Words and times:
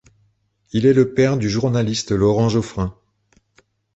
Il 0.71 0.87
est 0.87 0.95
le 0.95 1.13
père 1.13 1.37
du 1.37 1.47
journaliste 1.47 2.09
Laurent 2.11 2.49
Joffrin. 2.49 2.97